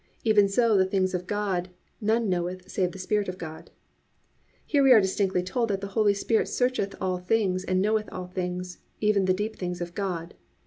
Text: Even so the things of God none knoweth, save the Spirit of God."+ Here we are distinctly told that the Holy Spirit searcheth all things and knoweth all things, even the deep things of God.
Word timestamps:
Even 0.23 0.49
so 0.49 0.75
the 0.75 0.85
things 0.85 1.13
of 1.13 1.27
God 1.27 1.69
none 2.01 2.27
knoweth, 2.27 2.67
save 2.71 2.91
the 2.91 2.97
Spirit 2.97 3.29
of 3.29 3.37
God."+ 3.37 3.69
Here 4.65 4.81
we 4.81 4.91
are 4.93 4.99
distinctly 4.99 5.43
told 5.43 5.69
that 5.69 5.79
the 5.79 5.89
Holy 5.93 6.15
Spirit 6.15 6.47
searcheth 6.47 6.95
all 6.99 7.19
things 7.19 7.63
and 7.63 7.83
knoweth 7.83 8.09
all 8.11 8.25
things, 8.25 8.79
even 8.99 9.25
the 9.25 9.33
deep 9.35 9.57
things 9.57 9.79
of 9.79 9.93
God. 9.93 10.33